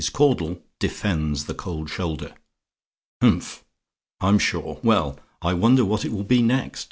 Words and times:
CAUDLE 0.13 0.57
DEFENDS 0.79 1.45
THE 1.45 1.53
COLD 1.53 1.87
SHOULDER 1.91 2.33
"Umph! 3.21 3.63
I'm 4.19 4.39
sure! 4.39 4.79
Well! 4.83 5.19
I 5.43 5.53
wonder 5.53 5.85
what 5.85 6.05
it 6.05 6.11
will 6.11 6.23
be 6.23 6.41
next? 6.41 6.79